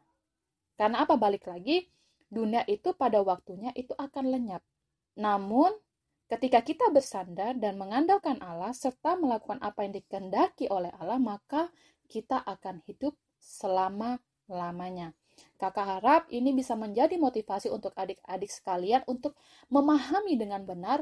Karena 0.73 1.05
apa 1.05 1.13
balik 1.13 1.45
lagi? 1.45 1.85
Dunia 2.25 2.65
itu 2.65 2.97
pada 2.97 3.21
waktunya 3.21 3.69
itu 3.77 3.93
akan 3.93 4.33
lenyap. 4.33 4.65
Namun 5.21 5.69
ketika 6.31 6.59
kita 6.63 6.89
bersandar 6.89 7.57
dan 7.57 7.75
mengandalkan 7.79 8.39
Allah 8.43 8.71
serta 8.71 9.15
melakukan 9.19 9.59
apa 9.59 9.83
yang 9.85 9.93
dikehendaki 9.95 10.71
oleh 10.71 10.91
Allah, 10.97 11.19
maka 11.19 11.69
kita 12.07 12.41
akan 12.43 12.83
hidup 12.85 13.15
selama-lamanya. 13.39 15.11
Kakak 15.57 15.87
harap 15.97 16.23
ini 16.29 16.53
bisa 16.53 16.77
menjadi 16.77 17.17
motivasi 17.17 17.71
untuk 17.73 17.95
adik-adik 17.97 18.51
sekalian 18.51 19.01
untuk 19.09 19.33
memahami 19.73 20.37
dengan 20.37 20.61
benar 20.61 21.01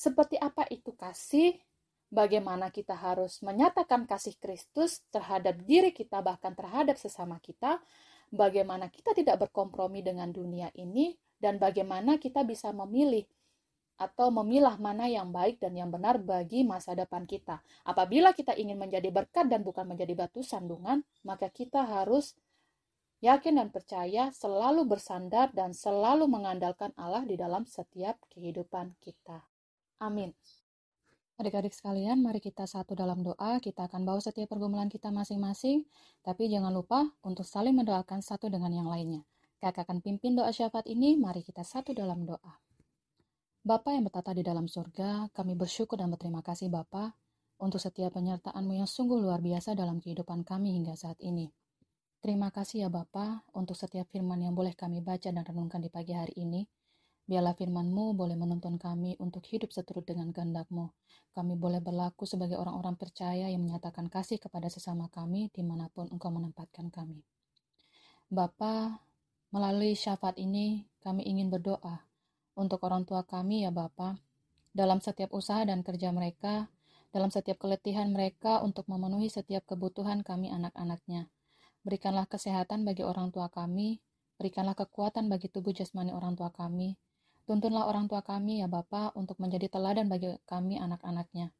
seperti 0.00 0.40
apa 0.40 0.64
itu 0.72 0.96
kasih, 0.96 1.60
bagaimana 2.08 2.72
kita 2.72 2.96
harus 2.96 3.44
menyatakan 3.44 4.08
kasih 4.08 4.32
Kristus 4.40 5.04
terhadap 5.12 5.60
diri 5.68 5.92
kita, 5.92 6.24
bahkan 6.24 6.56
terhadap 6.56 6.96
sesama 6.96 7.36
kita, 7.44 7.76
bagaimana 8.32 8.88
kita 8.88 9.12
tidak 9.12 9.44
berkompromi 9.44 10.00
dengan 10.00 10.32
dunia 10.32 10.72
ini, 10.72 11.12
dan 11.36 11.60
bagaimana 11.60 12.16
kita 12.16 12.48
bisa 12.48 12.72
memilih 12.72 13.28
atau 14.00 14.32
memilah 14.32 14.80
mana 14.80 15.04
yang 15.04 15.28
baik 15.28 15.60
dan 15.60 15.76
yang 15.76 15.92
benar 15.92 16.16
bagi 16.16 16.64
masa 16.64 16.96
depan 16.96 17.28
kita. 17.28 17.60
Apabila 17.84 18.32
kita 18.32 18.56
ingin 18.56 18.80
menjadi 18.80 19.12
berkat 19.12 19.52
dan 19.52 19.60
bukan 19.60 19.84
menjadi 19.84 20.16
batu 20.16 20.40
sandungan, 20.40 21.04
maka 21.20 21.52
kita 21.52 21.84
harus 21.84 22.32
yakin 23.20 23.60
dan 23.60 23.68
percaya, 23.68 24.32
selalu 24.32 24.88
bersandar 24.88 25.52
dan 25.52 25.76
selalu 25.76 26.24
mengandalkan 26.24 26.96
Allah 26.96 27.28
di 27.28 27.36
dalam 27.36 27.68
setiap 27.68 28.16
kehidupan 28.32 28.96
kita. 29.04 29.44
Amin. 30.00 30.32
Adik-adik 31.36 31.72
sekalian, 31.76 32.20
mari 32.24 32.40
kita 32.40 32.64
satu 32.64 32.96
dalam 32.96 33.20
doa. 33.20 33.60
Kita 33.60 33.88
akan 33.88 34.04
bawa 34.04 34.20
setiap 34.20 34.48
pergumulan 34.52 34.88
kita 34.88 35.12
masing-masing, 35.12 35.84
tapi 36.24 36.48
jangan 36.48 36.72
lupa 36.72 37.08
untuk 37.24 37.44
saling 37.44 37.76
mendoakan 37.76 38.24
satu 38.24 38.48
dengan 38.48 38.72
yang 38.72 38.88
lainnya. 38.88 39.24
Kakak 39.60 39.88
akan 39.88 40.00
pimpin 40.00 40.36
doa 40.36 40.52
syafaat 40.52 40.88
ini, 40.88 41.20
mari 41.20 41.44
kita 41.44 41.64
satu 41.64 41.92
dalam 41.92 42.24
doa. 42.24 42.69
Bapa 43.60 43.92
yang 43.92 44.08
bertata 44.08 44.32
di 44.32 44.40
dalam 44.40 44.64
surga, 44.64 45.28
kami 45.36 45.52
bersyukur 45.52 46.00
dan 46.00 46.08
berterima 46.08 46.40
kasih 46.40 46.72
Bapa 46.72 47.12
untuk 47.60 47.76
setiap 47.76 48.16
penyertaan-Mu 48.16 48.72
yang 48.72 48.88
sungguh 48.88 49.20
luar 49.20 49.44
biasa 49.44 49.76
dalam 49.76 50.00
kehidupan 50.00 50.48
kami 50.48 50.80
hingga 50.80 50.96
saat 50.96 51.20
ini. 51.20 51.52
Terima 52.24 52.48
kasih 52.48 52.84
ya 52.84 52.88
Bapa 52.88 53.44
untuk 53.52 53.76
setiap 53.76 54.08
firman 54.08 54.40
yang 54.40 54.56
boleh 54.56 54.72
kami 54.72 55.04
baca 55.04 55.28
dan 55.28 55.44
renungkan 55.44 55.84
di 55.84 55.92
pagi 55.92 56.16
hari 56.16 56.40
ini. 56.40 56.64
Biarlah 57.28 57.52
firman-Mu 57.52 58.16
boleh 58.16 58.32
menuntun 58.32 58.80
kami 58.80 59.20
untuk 59.20 59.44
hidup 59.52 59.76
seturut 59.76 60.08
dengan 60.08 60.32
kehendak-Mu. 60.32 60.88
Kami 61.36 61.52
boleh 61.60 61.84
berlaku 61.84 62.24
sebagai 62.24 62.56
orang-orang 62.56 62.96
percaya 62.96 63.44
yang 63.52 63.60
menyatakan 63.60 64.08
kasih 64.08 64.40
kepada 64.40 64.72
sesama 64.72 65.12
kami 65.12 65.52
di 65.52 65.60
mana 65.60 65.92
pun 65.92 66.08
Engkau 66.08 66.32
menempatkan 66.32 66.88
kami. 66.88 67.20
Bapa, 68.32 69.04
melalui 69.52 69.92
syafaat 69.92 70.40
ini 70.40 70.88
kami 71.04 71.28
ingin 71.28 71.52
berdoa 71.52 72.09
untuk 72.58 72.82
orang 72.86 73.06
tua 73.06 73.22
kami 73.26 73.66
ya 73.66 73.70
Bapa, 73.74 74.18
dalam 74.70 75.02
setiap 75.02 75.34
usaha 75.34 75.62
dan 75.66 75.82
kerja 75.82 76.10
mereka, 76.14 76.70
dalam 77.10 77.28
setiap 77.28 77.58
keletihan 77.58 78.10
mereka 78.14 78.62
untuk 78.62 78.86
memenuhi 78.86 79.26
setiap 79.28 79.66
kebutuhan 79.66 80.22
kami 80.22 80.50
anak-anaknya. 80.50 81.26
Berikanlah 81.82 82.30
kesehatan 82.30 82.86
bagi 82.86 83.02
orang 83.02 83.34
tua 83.34 83.50
kami, 83.50 83.98
berikanlah 84.38 84.78
kekuatan 84.78 85.26
bagi 85.26 85.50
tubuh 85.50 85.74
jasmani 85.74 86.14
orang 86.14 86.38
tua 86.38 86.54
kami, 86.54 86.94
Tuntunlah 87.50 87.90
orang 87.90 88.06
tua 88.06 88.22
kami 88.22 88.62
ya 88.62 88.70
Bapa 88.70 89.10
untuk 89.18 89.42
menjadi 89.42 89.66
teladan 89.66 90.06
bagi 90.06 90.38
kami 90.46 90.78
anak-anaknya. 90.78 91.50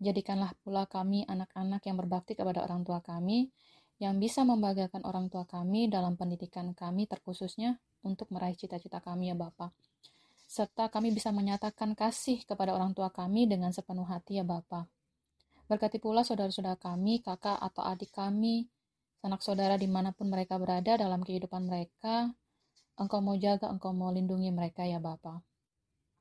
Jadikanlah 0.00 0.56
pula 0.64 0.88
kami 0.88 1.28
anak-anak 1.28 1.84
yang 1.84 2.00
berbakti 2.00 2.32
kepada 2.32 2.64
orang 2.64 2.88
tua 2.88 3.04
kami, 3.04 3.52
yang 4.00 4.16
bisa 4.16 4.48
membanggakan 4.48 5.04
orang 5.04 5.28
tua 5.28 5.44
kami 5.44 5.92
dalam 5.92 6.16
pendidikan 6.16 6.72
kami 6.72 7.04
terkhususnya 7.04 7.76
untuk 8.00 8.32
meraih 8.32 8.56
cita-cita 8.56 9.04
kami 9.04 9.28
ya 9.28 9.36
Bapa. 9.36 9.76
Serta 10.46 10.86
kami 10.86 11.10
bisa 11.10 11.34
menyatakan 11.34 11.98
kasih 11.98 12.46
kepada 12.46 12.70
orang 12.70 12.94
tua 12.94 13.10
kami 13.10 13.50
dengan 13.50 13.74
sepenuh 13.74 14.06
hati 14.06 14.38
ya 14.38 14.46
Bapa. 14.46 14.86
Berkati 15.66 15.98
pula 15.98 16.22
saudara-saudara 16.22 16.78
kami, 16.78 17.18
kakak 17.18 17.58
atau 17.58 17.82
adik 17.82 18.14
kami, 18.14 18.70
sanak 19.18 19.42
saudara 19.42 19.74
di 19.74 19.90
mana 19.90 20.14
pun 20.14 20.30
mereka 20.30 20.54
berada 20.54 20.94
dalam 20.94 21.26
kehidupan 21.26 21.66
mereka, 21.66 22.30
Engkau 22.94 23.18
mau 23.18 23.34
jaga, 23.34 23.66
Engkau 23.68 23.90
mau 23.90 24.14
lindungi 24.14 24.54
mereka 24.54 24.86
ya 24.86 25.02
Bapa. 25.02 25.42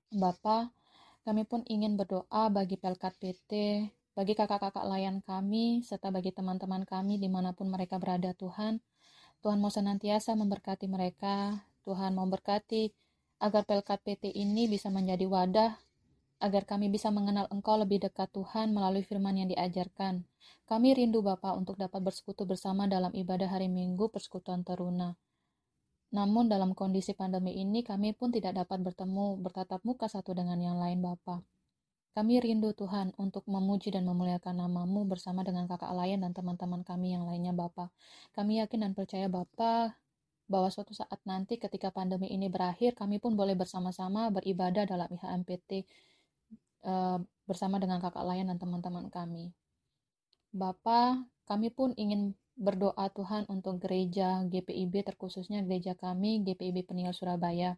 Bapa, 0.09 0.73
kami 1.21 1.45
pun 1.45 1.61
ingin 1.69 1.93
berdoa 1.93 2.49
bagi 2.49 2.81
Pelkat 2.81 3.21
PT, 3.21 3.51
bagi 4.17 4.33
kakak-kakak 4.33 4.89
layan 4.89 5.21
kami, 5.21 5.85
serta 5.85 6.09
bagi 6.09 6.33
teman-teman 6.33 6.81
kami 6.81 7.21
di 7.21 7.29
mana 7.29 7.53
pun 7.53 7.69
mereka 7.69 8.01
berada 8.01 8.33
Tuhan. 8.33 8.81
Tuhan 9.45 9.61
mau 9.61 9.69
senantiasa 9.69 10.33
memberkati 10.33 10.89
mereka, 10.89 11.61
Tuhan 11.85 12.17
mau 12.17 12.25
berkati 12.25 12.89
agar 13.39 13.67
Pelkat 13.67 13.99
PT 14.03 14.31
ini 14.31 14.67
bisa 14.71 14.87
menjadi 14.87 15.27
wadah 15.27 15.75
agar 16.43 16.67
kami 16.67 16.91
bisa 16.91 17.09
mengenal 17.09 17.47
Engkau 17.47 17.79
lebih 17.79 18.03
dekat 18.03 18.27
Tuhan 18.35 18.75
melalui 18.75 19.01
firman 19.07 19.39
yang 19.39 19.49
diajarkan. 19.49 20.27
Kami 20.67 20.93
rindu 20.93 21.23
Bapa 21.23 21.55
untuk 21.55 21.79
dapat 21.79 22.03
bersekutu 22.03 22.43
bersama 22.43 22.85
dalam 22.85 23.13
ibadah 23.15 23.47
hari 23.47 23.71
Minggu 23.71 24.11
Persekutuan 24.11 24.61
Teruna. 24.67 25.15
Namun 26.11 26.47
dalam 26.47 26.77
kondisi 26.77 27.15
pandemi 27.17 27.55
ini 27.57 27.81
kami 27.81 28.13
pun 28.13 28.29
tidak 28.29 28.55
dapat 28.55 28.83
bertemu 28.83 29.41
bertatap 29.41 29.81
muka 29.87 30.05
satu 30.11 30.35
dengan 30.35 30.59
yang 30.59 30.77
lain 30.77 31.01
Bapa. 31.01 31.41
Kami 32.15 32.39
rindu 32.39 32.71
Tuhan 32.71 33.11
untuk 33.19 33.43
memuji 33.43 33.91
dan 33.91 34.07
memuliakan 34.07 34.63
namamu 34.63 35.03
bersama 35.03 35.43
dengan 35.43 35.67
kakak 35.67 35.91
lain 35.91 36.23
dan 36.23 36.31
teman-teman 36.31 36.79
kami 36.87 37.11
yang 37.11 37.27
lainnya 37.27 37.51
Bapa. 37.51 37.91
Kami 38.31 38.63
yakin 38.63 38.87
dan 38.87 38.91
percaya 38.95 39.27
Bapa 39.27 39.99
bahwa 40.45 40.69
suatu 40.69 40.93
saat 40.93 41.17
nanti 41.25 41.57
ketika 41.57 41.89
pandemi 41.89 42.29
ini 42.29 42.47
berakhir 42.49 42.93
kami 42.93 43.17
pun 43.17 43.33
boleh 43.33 43.57
bersama-sama 43.57 44.29
beribadah 44.29 44.85
dalam 44.85 45.09
IHMPT 45.09 45.85
uh, 46.85 47.17
eh, 47.17 47.19
bersama 47.49 47.81
dengan 47.81 47.97
kakak 47.97 48.25
lain 48.25 48.49
dan 48.49 48.57
teman-teman 48.61 49.09
kami. 49.09 49.53
Bapa, 50.55 51.19
kami 51.49 51.73
pun 51.73 51.91
ingin 51.97 52.37
berdoa 52.55 53.11
Tuhan 53.11 53.43
untuk 53.51 53.83
gereja 53.83 54.47
GPIB 54.47 55.03
terkhususnya 55.03 55.59
gereja 55.67 55.93
kami 55.97 56.45
GPIB 56.47 56.87
Peniel 56.87 57.11
Surabaya. 57.11 57.75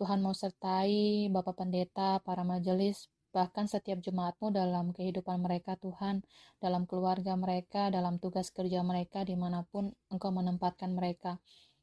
Tuhan 0.00 0.18
mau 0.18 0.34
sertai 0.34 1.30
Bapak 1.30 1.62
Pendeta, 1.62 2.18
para 2.26 2.42
majelis, 2.42 3.06
bahkan 3.30 3.70
setiap 3.70 4.02
jemaatmu 4.02 4.50
dalam 4.50 4.90
kehidupan 4.90 5.38
mereka 5.40 5.78
Tuhan, 5.78 6.26
dalam 6.58 6.84
keluarga 6.90 7.38
mereka, 7.38 7.88
dalam 7.88 8.18
tugas 8.18 8.50
kerja 8.50 8.82
mereka, 8.82 9.22
di 9.22 9.38
mana 9.38 9.62
pun 9.70 9.94
Engkau 10.10 10.34
menempatkan 10.34 10.90
mereka. 10.92 11.38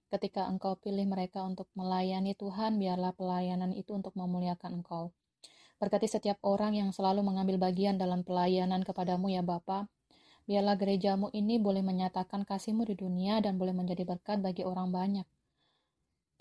Ketika 0.10 0.50
Engkau 0.50 0.74
pilih 0.78 1.06
mereka 1.06 1.46
untuk 1.46 1.70
melayani 1.78 2.34
Tuhan, 2.34 2.82
biarlah 2.82 3.14
pelayanan 3.14 3.74
itu 3.78 3.94
untuk 3.94 4.18
memuliakan 4.18 4.82
Engkau. 4.82 5.14
Berkati 5.78 6.10
setiap 6.10 6.42
orang 6.44 6.76
yang 6.76 6.90
selalu 6.90 7.22
mengambil 7.22 7.62
bagian 7.62 7.96
dalam 7.96 8.26
pelayanan 8.26 8.82
kepadamu 8.82 9.32
ya 9.32 9.46
Bapak, 9.46 9.88
Biarlah 10.50 10.82
gerejamu 10.82 11.30
ini 11.30 11.62
boleh 11.62 11.86
menyatakan 11.86 12.42
kasihmu 12.42 12.82
di 12.90 12.98
dunia 12.98 13.38
dan 13.38 13.62
boleh 13.62 13.70
menjadi 13.70 14.02
berkat 14.02 14.42
bagi 14.42 14.66
orang 14.66 14.90
banyak. 14.90 15.30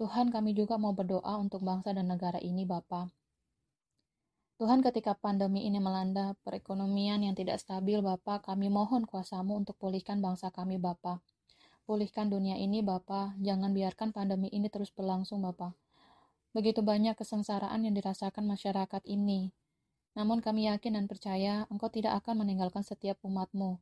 Tuhan 0.01 0.33
kami 0.33 0.57
juga 0.57 0.81
mau 0.81 0.97
berdoa 0.97 1.37
untuk 1.37 1.61
bangsa 1.61 1.93
dan 1.93 2.09
negara 2.09 2.41
ini 2.41 2.65
Bapa. 2.65 3.13
Tuhan 4.57 4.81
ketika 4.81 5.13
pandemi 5.13 5.69
ini 5.69 5.77
melanda 5.77 6.33
perekonomian 6.41 7.21
yang 7.21 7.37
tidak 7.37 7.61
stabil 7.61 8.01
Bapa, 8.01 8.41
kami 8.41 8.73
mohon 8.73 9.05
kuasamu 9.05 9.61
untuk 9.61 9.77
pulihkan 9.77 10.25
bangsa 10.25 10.49
kami 10.57 10.81
Bapa. 10.81 11.21
Pulihkan 11.89 12.29
dunia 12.29 12.61
ini 12.61 12.85
Bapa, 12.85 13.33
jangan 13.41 13.73
biarkan 13.73 14.13
pandemi 14.13 14.53
ini 14.53 14.69
terus 14.69 14.93
berlangsung 14.93 15.41
Bapa. 15.41 15.73
Begitu 16.53 16.85
banyak 16.85 17.17
kesengsaraan 17.17 17.81
yang 17.81 17.97
dirasakan 17.97 18.45
masyarakat 18.45 19.01
ini. 19.09 19.57
Namun 20.13 20.45
kami 20.45 20.69
yakin 20.69 21.01
dan 21.01 21.09
percaya 21.09 21.65
Engkau 21.73 21.89
tidak 21.89 22.21
akan 22.21 22.45
meninggalkan 22.45 22.85
setiap 22.85 23.17
umatmu. 23.25 23.81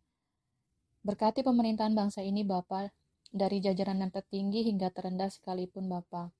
Berkati 1.02 1.42
pemerintahan 1.42 1.98
bangsa 1.98 2.22
ini 2.22 2.46
Bapa, 2.46 2.94
dari 3.34 3.58
jajaran 3.58 3.98
yang 3.98 4.14
tertinggi 4.14 4.62
hingga 4.62 4.94
terendah 4.94 5.26
sekalipun 5.26 5.90
Bapa. 5.90 6.30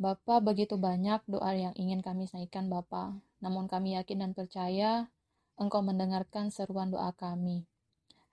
Bapa 0.00 0.40
begitu 0.40 0.80
banyak 0.80 1.20
doa 1.28 1.52
yang 1.52 1.76
ingin 1.76 2.00
kami 2.00 2.32
naikkan 2.32 2.72
Bapa, 2.72 3.20
namun 3.44 3.68
kami 3.68 4.00
yakin 4.00 4.24
dan 4.24 4.32
percaya 4.32 5.12
Engkau 5.60 5.84
mendengarkan 5.84 6.48
seruan 6.48 6.88
doa 6.88 7.12
kami. 7.12 7.68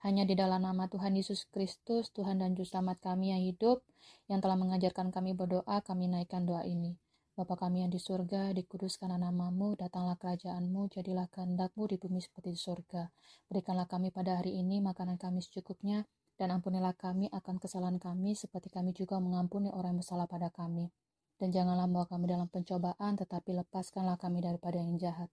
Hanya 0.00 0.24
di 0.24 0.32
dalam 0.32 0.64
nama 0.64 0.88
Tuhan 0.88 1.12
Yesus 1.12 1.44
Kristus, 1.52 2.08
Tuhan 2.16 2.40
dan 2.40 2.56
Juru 2.56 2.64
Selamat 2.64 3.04
kami 3.04 3.36
yang 3.36 3.44
hidup, 3.44 3.84
yang 4.32 4.40
telah 4.40 4.56
mengajarkan 4.56 5.12
kami 5.12 5.36
berdoa, 5.36 5.84
kami 5.84 6.08
naikkan 6.08 6.48
doa 6.48 6.64
ini. 6.64 6.96
Bapa 7.36 7.60
kami 7.60 7.84
yang 7.84 7.92
di 7.92 8.00
surga, 8.00 8.56
dikuduskan 8.56 9.12
namamu, 9.12 9.76
datanglah 9.76 10.16
kerajaanmu, 10.16 10.88
jadilah 10.88 11.28
kehendakmu 11.28 11.84
di 11.84 12.00
bumi 12.00 12.16
seperti 12.24 12.56
di 12.56 12.60
surga. 12.64 13.12
Berikanlah 13.52 13.84
kami 13.84 14.08
pada 14.08 14.40
hari 14.40 14.56
ini 14.56 14.80
makanan 14.80 15.20
kami 15.20 15.44
secukupnya, 15.44 16.08
dan 16.40 16.48
ampunilah 16.48 16.96
kami 16.96 17.28
akan 17.28 17.60
kesalahan 17.60 18.00
kami, 18.00 18.32
seperti 18.32 18.72
kami 18.72 18.96
juga 18.96 19.20
mengampuni 19.20 19.68
orang 19.68 19.92
yang 19.92 20.00
bersalah 20.00 20.24
pada 20.24 20.48
kami. 20.48 20.88
Dan 21.36 21.52
janganlah 21.52 21.84
membawa 21.84 22.08
kami 22.08 22.24
dalam 22.24 22.48
pencobaan, 22.48 23.20
tetapi 23.20 23.52
lepaskanlah 23.52 24.16
kami 24.16 24.40
daripada 24.40 24.80
yang 24.80 24.96
jahat. 24.96 25.28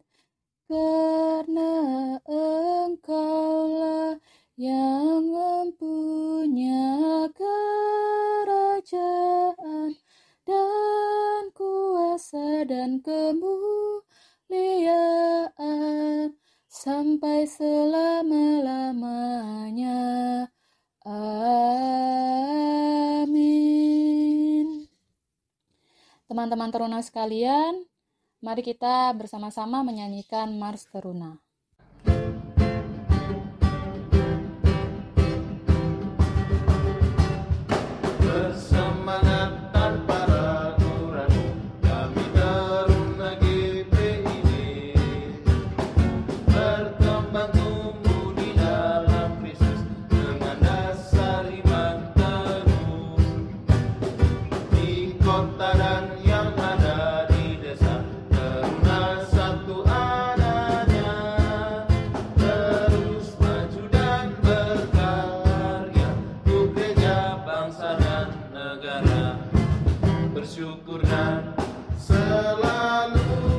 karena 0.67 1.71
engkaulah 2.27 4.19
yang 4.57 5.29
mempunyai 5.29 7.29
kerajaan 8.49 9.93
dan 10.41 11.53
kuasa 11.53 12.65
dan 12.65 12.97
kemuliaan 13.05 14.01
sampai 16.65 17.45
selama-lamanya. 17.45 20.01
Amin. 21.05 22.17
Teman-teman 26.25 26.73
teruna 26.73 27.05
sekalian, 27.05 27.85
mari 28.41 28.65
kita 28.65 29.13
bersama-sama 29.13 29.85
menyanyikan 29.85 30.57
Mars 30.57 30.89
Teruna. 30.89 31.46
negara. 68.57 69.37
Bersyukur 70.33 71.01
dan 71.05 71.53
selalu 71.97 73.56